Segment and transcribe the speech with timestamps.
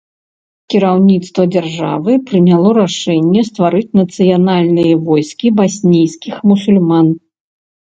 [0.73, 7.19] Кіраўніцтва дзяржавы прыняло рашэнне стварыць нацыянальныя войскі баснійскіх мусульман.